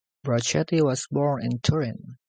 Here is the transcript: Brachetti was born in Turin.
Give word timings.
Brachetti 0.25 0.81
was 0.81 1.05
born 1.11 1.43
in 1.45 1.59
Turin. 1.59 2.17